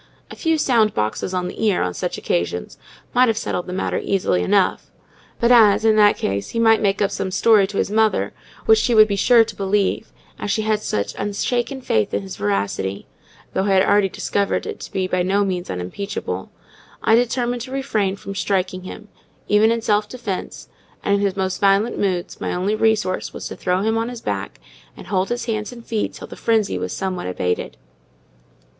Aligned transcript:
A 0.31 0.35
few 0.35 0.57
sound 0.57 0.95
boxes 0.95 1.31
on 1.31 1.47
the 1.47 1.63
ear, 1.63 1.83
on 1.83 1.93
such 1.93 2.17
occasions, 2.17 2.79
might 3.13 3.27
have 3.27 3.37
settled 3.37 3.67
the 3.67 3.71
matter 3.71 3.99
easily 4.03 4.41
enough: 4.41 4.89
but 5.39 5.51
as, 5.51 5.85
in 5.85 5.95
that 5.97 6.17
case, 6.17 6.49
he 6.49 6.59
might 6.59 6.81
make 6.81 7.03
up 7.03 7.11
some 7.11 7.29
story 7.29 7.67
to 7.67 7.77
his 7.77 7.91
mother 7.91 8.33
which 8.65 8.79
she 8.79 8.95
would 8.95 9.07
be 9.07 9.15
sure 9.15 9.43
to 9.43 9.55
believe, 9.55 10.11
as 10.39 10.49
she 10.49 10.63
had 10.63 10.81
such 10.81 11.13
unshaken 11.19 11.81
faith 11.81 12.15
in 12.15 12.23
his 12.23 12.35
veracity—though 12.35 13.63
I 13.63 13.73
had 13.73 13.83
already 13.83 14.09
discovered 14.09 14.65
it 14.65 14.79
to 14.79 14.91
be 14.91 15.05
by 15.05 15.21
no 15.21 15.45
means 15.45 15.69
unimpeachable—I 15.69 17.13
determined 17.13 17.61
to 17.61 17.71
refrain 17.71 18.15
from 18.15 18.33
striking 18.33 18.81
him, 18.81 19.07
even 19.47 19.69
in 19.69 19.83
self 19.83 20.09
defence; 20.09 20.67
and, 21.03 21.13
in 21.13 21.21
his 21.21 21.37
most 21.37 21.61
violent 21.61 21.99
moods, 21.99 22.41
my 22.41 22.51
only 22.55 22.73
resource 22.73 23.33
was 23.33 23.47
to 23.49 23.55
throw 23.55 23.83
him 23.83 23.99
on 23.99 24.09
his 24.09 24.21
back 24.21 24.59
and 24.97 25.05
hold 25.05 25.29
his 25.29 25.45
hands 25.45 25.71
and 25.71 25.85
feet 25.85 26.13
till 26.13 26.25
the 26.25 26.35
frenzy 26.35 26.79
was 26.79 26.91
somewhat 26.91 27.27
abated. 27.27 27.77